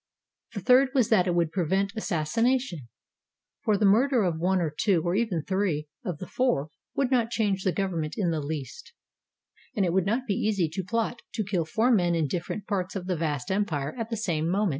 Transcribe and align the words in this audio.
The 0.55 0.61
third 0.61 0.89
was 0.95 1.09
that 1.09 1.27
it 1.27 1.35
would 1.35 1.51
prevent 1.51 1.93
assassina 1.95 2.57
tion, 2.59 2.87
for 3.63 3.77
the 3.77 3.85
murder 3.85 4.23
of 4.23 4.39
one 4.39 4.59
or 4.59 4.73
two 4.75 5.03
or 5.03 5.13
even 5.13 5.43
three 5.43 5.89
of 6.03 6.17
the 6.17 6.25
four 6.25 6.69
would 6.95 7.11
not 7.11 7.29
change 7.29 7.63
the 7.63 7.71
government 7.71 8.15
in 8.17 8.31
the 8.31 8.41
least; 8.41 8.93
and 9.75 9.85
it 9.85 9.93
would 9.93 10.07
not 10.07 10.25
be 10.25 10.33
easy 10.33 10.67
to 10.69 10.83
plot 10.83 11.21
to 11.35 11.43
kill 11.45 11.65
four 11.65 11.91
men 11.91 12.15
in 12.15 12.25
different 12.27 12.65
parts 12.65 12.95
of 12.95 13.05
the 13.05 13.15
vast 13.15 13.51
empire 13.51 13.95
at 13.95 14.09
the 14.09 14.17
same 14.17 14.49
moment. 14.49 14.69